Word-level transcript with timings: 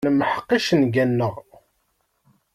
Nemḥeq 0.07 0.49
icenga-nneɣ. 0.57 1.33